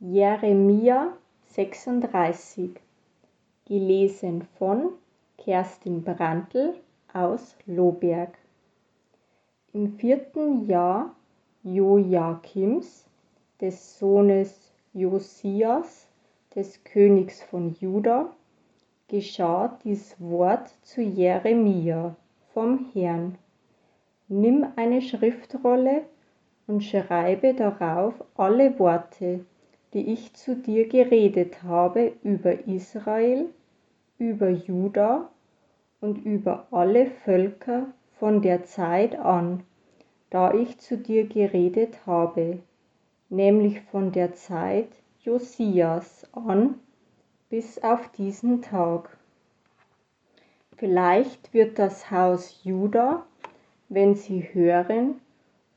[0.00, 1.12] Jeremia
[1.48, 2.70] 36
[3.66, 4.90] Gelesen von
[5.38, 6.74] Kerstin Brandl
[7.12, 8.38] aus Lohberg
[9.72, 11.16] Im vierten Jahr
[11.64, 13.06] Joachims,
[13.60, 16.06] des Sohnes Josias,
[16.54, 18.30] des Königs von Juda,
[19.08, 22.14] geschah dies Wort zu Jeremia
[22.54, 23.36] vom Herrn.
[24.28, 26.04] Nimm eine Schriftrolle
[26.68, 29.44] und schreibe darauf alle Worte,
[29.92, 33.46] die ich zu dir geredet habe über Israel,
[34.18, 35.30] über Juda
[36.00, 37.86] und über alle Völker
[38.18, 39.62] von der Zeit an,
[40.30, 42.58] da ich zu dir geredet habe,
[43.28, 44.88] nämlich von der Zeit
[45.22, 46.74] Josias an
[47.48, 49.16] bis auf diesen Tag.
[50.76, 53.26] Vielleicht wird das Haus Juda,
[53.88, 55.20] wenn sie hören,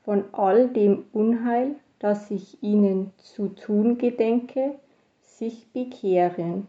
[0.04, 4.74] von all dem Unheil, das ich ihnen zu tun gedenke,
[5.20, 6.66] sich bekehren,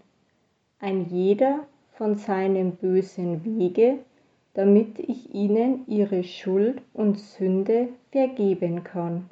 [0.79, 3.97] ein jeder von seinem bösen Wege,
[4.53, 9.31] damit ich ihnen ihre Schuld und Sünde vergeben kann.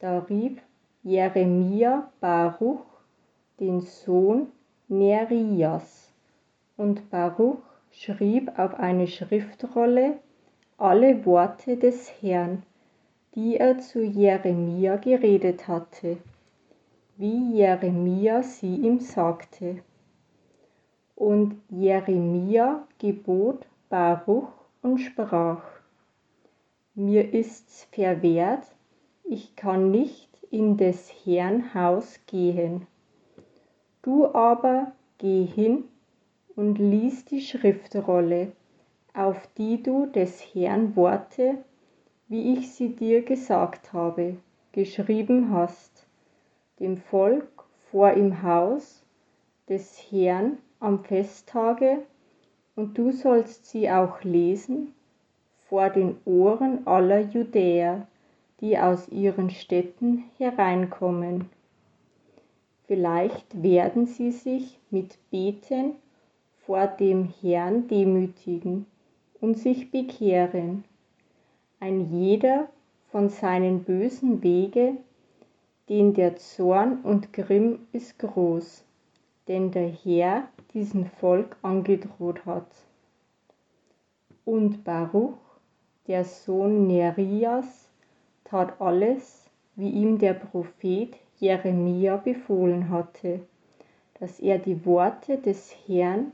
[0.00, 0.60] Da rief
[1.02, 2.84] Jeremia Baruch,
[3.60, 4.48] den Sohn
[4.88, 6.12] Nerias,
[6.76, 10.18] und Baruch schrieb auf eine Schriftrolle
[10.76, 12.62] alle Worte des Herrn,
[13.34, 16.18] die er zu Jeremia geredet hatte,
[17.16, 19.78] wie Jeremia sie ihm sagte.
[21.14, 25.62] Und Jeremia gebot Baruch und sprach,
[26.94, 28.66] Mir ist's verwehrt,
[29.24, 32.86] ich kann nicht in des Herrn Haus gehen.
[34.02, 35.84] Du aber geh hin
[36.56, 38.52] und lies die Schriftrolle,
[39.14, 41.58] auf die du des Herrn Worte,
[42.28, 44.36] wie ich sie dir gesagt habe,
[44.72, 46.06] geschrieben hast,
[46.78, 49.02] dem Volk vor im Haus
[49.68, 51.98] des Herrn am Festtage,
[52.76, 54.94] und du sollst sie auch lesen
[55.68, 58.06] vor den Ohren aller Judäer,
[58.60, 61.50] die aus ihren Städten hereinkommen.
[62.86, 65.92] Vielleicht werden sie sich mit Beten
[66.64, 68.86] vor dem Herrn demütigen
[69.40, 70.84] und sich bekehren,
[71.80, 72.68] ein jeder
[73.10, 74.96] von seinen bösen Wege,
[75.88, 78.84] denn der Zorn und Grimm ist groß,
[79.46, 82.66] den der Herr diesem Volk angedroht hat.
[84.44, 85.38] Und Baruch,
[86.06, 87.88] der Sohn Nerias,
[88.44, 93.40] tat alles, wie ihm der Prophet Jeremia befohlen hatte,
[94.18, 96.32] dass er die Worte des Herrn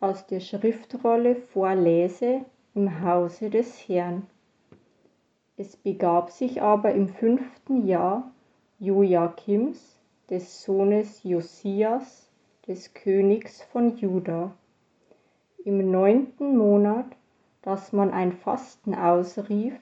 [0.00, 2.44] aus der Schriftrolle vorlese
[2.74, 4.26] im Hause des Herrn.
[5.56, 8.32] Es begab sich aber im fünften Jahr
[8.80, 9.96] Joachims,
[10.28, 12.28] des Sohnes Josias,
[12.66, 14.52] des Königs von Juda,
[15.64, 17.06] im neunten Monat,
[17.62, 19.74] dass man ein Fasten ausrief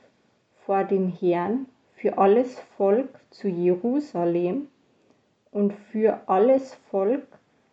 [0.67, 4.69] vor dem Herrn für alles Volk zu Jerusalem
[5.53, 7.27] und für alles Volk,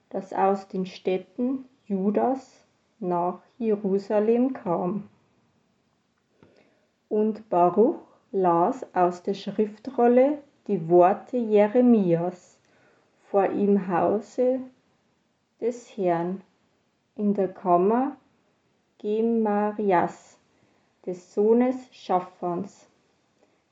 [0.09, 2.66] das aus den Städten Judas
[2.99, 5.09] nach Jerusalem kam.
[7.09, 8.00] Und Baruch
[8.31, 10.38] las aus der Schriftrolle
[10.68, 12.59] die Worte Jeremias
[13.30, 14.59] vor ihm Hause
[15.59, 16.42] des Herrn
[17.16, 18.16] in der Kammer
[19.00, 20.38] Gemarias,
[21.06, 22.88] des Sohnes Schaffans,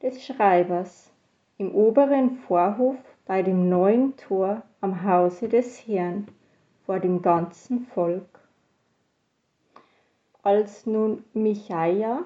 [0.02, 1.12] des Schreibers,
[1.58, 6.28] im oberen Vorhof bei dem neuen Tor am Hause des Herrn
[6.86, 8.40] vor dem ganzen Volk.
[10.44, 12.24] Als nun Michaia,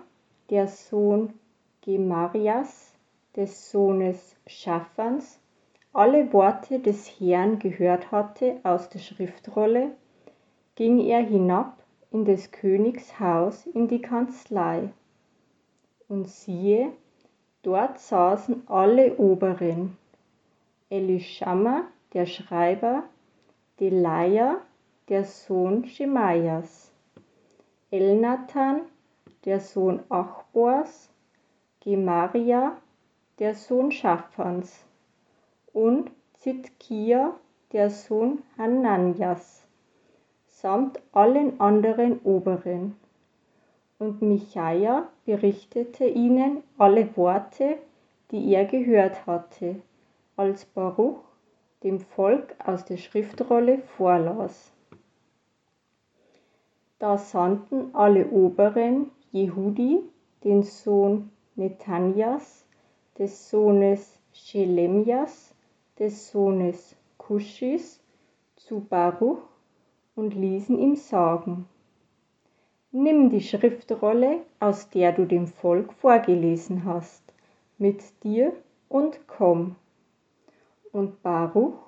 [0.52, 1.34] der Sohn
[1.80, 2.94] Gemarias,
[3.38, 5.40] des Sohnes Schaffans,
[5.94, 9.92] alle Worte des Herrn gehört hatte aus der Schriftrolle,
[10.76, 11.82] ging er hinab
[12.12, 14.90] in des Königs Haus in die Kanzlei.
[16.10, 16.92] Und siehe,
[17.64, 19.98] dort saßen alle Oberen,
[20.90, 23.04] Elischammer, der Schreiber,
[23.80, 24.58] Delaja,
[25.08, 26.92] der Sohn Schemaias,
[27.90, 28.82] Elnathan,
[29.46, 31.10] der Sohn Achbors,
[31.80, 32.78] Gemaria,
[33.40, 34.86] der Sohn Schaffans,
[35.74, 37.34] und Zitkia,
[37.72, 39.66] der Sohn Hananias,
[40.48, 42.96] samt allen anderen Oberen.
[43.98, 47.78] Und Michaia berichtete ihnen alle Worte,
[48.32, 49.78] die er gehört hatte,
[50.36, 51.20] als Baruch
[51.84, 54.72] dem Volk aus der Schriftrolle vorlas.
[57.00, 60.02] Da sandten alle Oberen Jehudi,
[60.44, 62.66] den Sohn Netanias,
[63.18, 65.54] des Sohnes Schelemjas,
[66.00, 68.02] des Sohnes Kuschis,
[68.56, 69.42] zu Baruch
[70.16, 71.68] und ließen ihm sagen,
[72.92, 77.24] Nimm die Schriftrolle, aus der du dem Volk vorgelesen hast,
[77.78, 78.52] mit dir
[78.90, 79.78] und komm.
[80.92, 81.80] Und Baruch,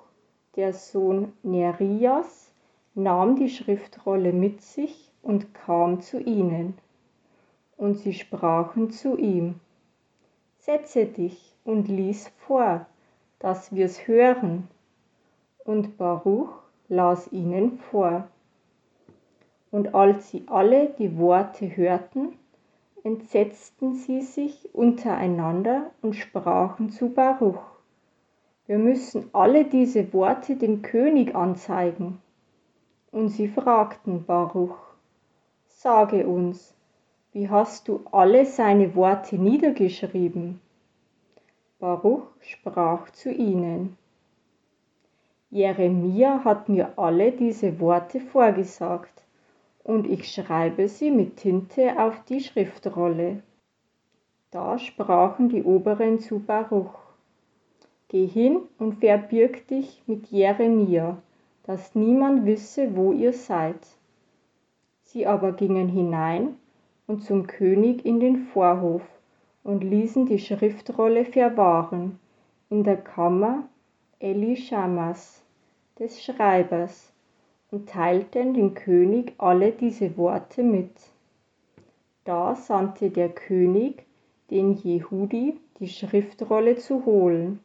[0.56, 2.50] der Sohn Nerias,
[2.94, 6.78] nahm die Schriftrolle mit sich und kam zu ihnen.
[7.76, 9.60] Und sie sprachen zu ihm,
[10.58, 12.86] Setze dich und lies vor,
[13.38, 14.68] dass wir's hören.
[15.64, 16.48] Und Baruch
[16.88, 18.28] las ihnen vor.
[19.70, 22.38] Und als sie alle die Worte hörten,
[23.02, 27.62] entsetzten sie sich untereinander und sprachen zu Baruch.
[28.66, 32.22] Wir müssen alle diese Worte dem König anzeigen.
[33.12, 34.78] Und sie fragten Baruch,
[35.66, 36.73] sage uns,
[37.34, 40.60] wie hast du alle seine Worte niedergeschrieben?
[41.80, 43.98] Baruch sprach zu ihnen,
[45.50, 49.24] Jeremia hat mir alle diese Worte vorgesagt,
[49.82, 53.42] und ich schreibe sie mit Tinte auf die Schriftrolle.
[54.52, 56.94] Da sprachen die Oberen zu Baruch,
[58.08, 61.20] Geh hin und verbirg dich mit Jeremia,
[61.64, 63.80] dass niemand wisse, wo ihr seid.
[65.02, 66.56] Sie aber gingen hinein
[67.06, 69.02] und zum König in den Vorhof
[69.62, 72.18] und ließen die Schriftrolle verwahren
[72.70, 73.64] in der Kammer
[74.20, 75.42] Elischamas
[75.98, 77.12] des Schreibers
[77.70, 80.92] und teilten dem König alle diese Worte mit.
[82.24, 84.06] Da sandte der König
[84.50, 87.60] den Jehudi die Schriftrolle zu holen.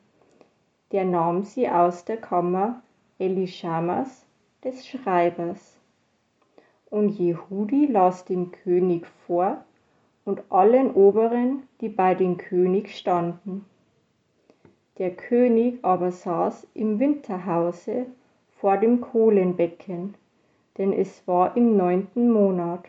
[0.92, 2.82] Der nahm sie aus der Kammer
[3.20, 4.26] Elischamas
[4.64, 5.79] des Schreibers.
[6.90, 9.64] Und Jehudi las dem König vor
[10.26, 13.66] und allen Oberen, die bei dem König standen.
[14.98, 18.06] Der König aber saß im Winterhause
[18.60, 20.16] vor dem Kohlenbecken,
[20.78, 22.84] denn es war im neunten Monat.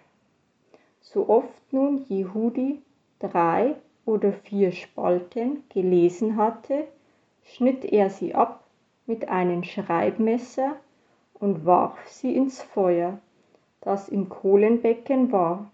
[1.01, 2.83] So oft nun Jehudi
[3.21, 3.77] drei
[4.07, 6.85] oder vier Spalten gelesen hatte,
[7.45, 8.65] schnitt er sie ab
[9.07, 10.77] mit einem Schreibmesser
[11.35, 13.19] und warf sie ins Feuer,
[13.81, 15.71] das im Kohlenbecken war,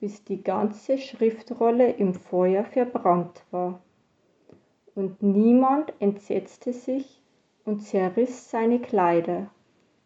[0.00, 3.80] bis die ganze Schriftrolle im Feuer verbrannt war.
[4.94, 7.20] Und niemand entsetzte sich
[7.64, 9.48] und zerriss seine Kleider,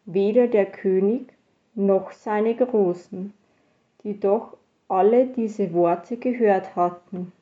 [0.04, 1.32] weder der König
[1.74, 3.32] noch seine Großen,
[4.02, 4.56] die doch
[4.88, 7.32] alle diese Worte gehört hatten.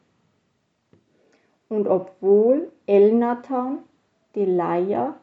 [1.69, 3.79] Und obwohl Elnathan,
[4.35, 5.17] Delaja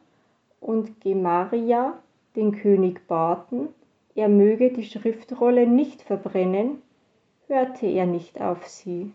[0.60, 1.98] und Gemaria
[2.36, 3.68] den König baten,
[4.14, 6.82] er möge die Schriftrolle nicht verbrennen,
[7.48, 9.12] hörte er nicht auf sie.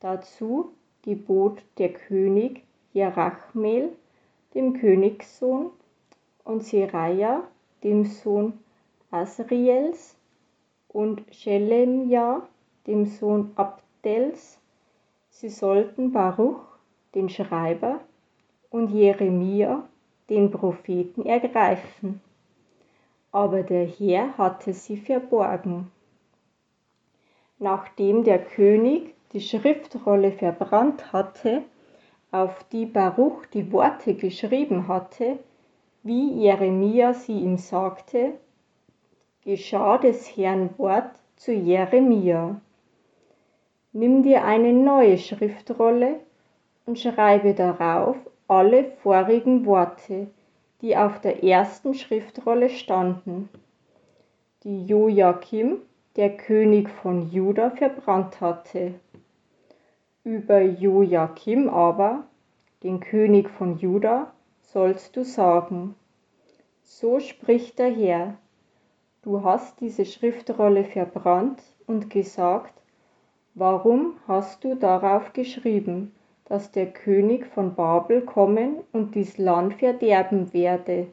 [0.00, 0.72] Dazu
[1.02, 2.62] gebot der König
[2.92, 3.90] Jerachmel,
[4.54, 5.70] dem Königssohn,
[6.44, 7.44] und Seraja,
[7.84, 8.54] dem Sohn
[9.10, 10.16] Asriels,
[10.88, 12.48] und Schelemja,
[12.86, 14.58] dem Sohn Abdels,
[15.28, 16.60] sie sollten Baruch,
[17.14, 18.00] den Schreiber,
[18.70, 19.88] und Jeremia,
[20.28, 22.20] den Propheten, ergreifen.
[23.32, 25.90] Aber der Herr hatte sie verborgen.
[27.58, 31.62] Nachdem der König die Schriftrolle verbrannt hatte,
[32.32, 35.38] auf die Baruch die Worte geschrieben hatte,
[36.02, 38.32] wie Jeremia sie ihm sagte,
[39.44, 42.60] geschah des Herrn Wort zu Jeremia.
[43.92, 46.20] Nimm dir eine neue Schriftrolle
[46.86, 48.16] und schreibe darauf
[48.48, 50.28] alle vorigen Worte,
[50.80, 53.48] die auf der ersten Schriftrolle standen,
[54.64, 55.78] die Joachim,
[56.16, 58.94] der König von Juda, verbrannt hatte.
[60.24, 62.24] Über Joachim aber,
[62.82, 64.32] den König von Juda,
[64.62, 65.94] sollst du sagen,
[66.82, 68.36] so spricht der Herr,
[69.22, 72.74] du hast diese Schriftrolle verbrannt und gesagt,
[73.54, 76.14] warum hast du darauf geschrieben,
[76.50, 81.06] dass der König von Babel kommen und dies Land verderben werde,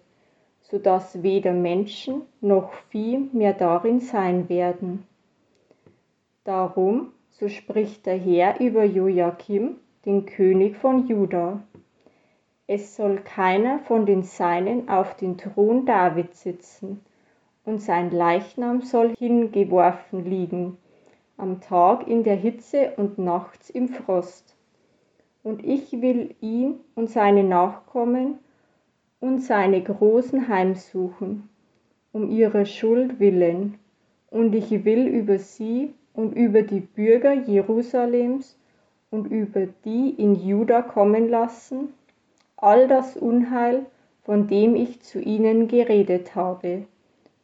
[0.63, 5.05] so dass weder Menschen noch Vieh mehr darin sein werden.
[6.43, 9.75] Darum so spricht der Herr über Joachim,
[10.05, 11.61] den König von Juda.
[12.65, 17.01] Es soll keiner von den Seinen auf den Thron Davids sitzen,
[17.63, 20.77] und sein Leichnam soll hingeworfen liegen,
[21.37, 24.56] am Tag in der Hitze und nachts im Frost.
[25.47, 28.37] Und ich will ihn und seine Nachkommen
[29.21, 31.47] und seine Großen heimsuchen,
[32.11, 33.79] um ihrer Schuld willen,
[34.29, 38.59] und ich will über sie und über die Bürger Jerusalems
[39.09, 41.93] und über die in Juda kommen lassen,
[42.57, 43.85] all das Unheil,
[44.23, 46.87] von dem ich zu ihnen geredet habe,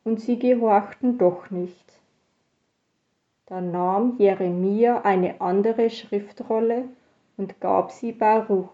[0.04, 2.02] und sie gehorchten doch nicht.
[3.46, 6.90] Da nahm Jeremia eine andere Schriftrolle
[7.38, 8.70] und gab sie Baruch,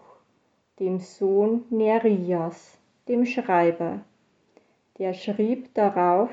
[0.78, 4.00] dem Sohn Nerias, dem Schreiber.
[4.98, 6.30] Der schrieb darauf,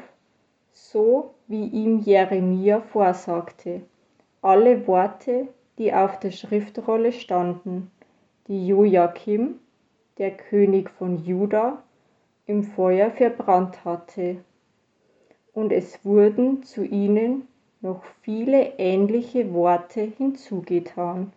[0.72, 3.82] so wie ihm Jeremia vorsagte,
[4.42, 7.92] alle Worte, die auf der Schriftrolle standen,
[8.48, 9.60] die Joachim,
[10.18, 11.84] der König von Juda,
[12.46, 14.38] im Feuer verbrannt hatte.
[15.54, 17.48] Und es wurden zu ihnen
[17.82, 21.34] noch viele ähnliche Worte hinzugetan.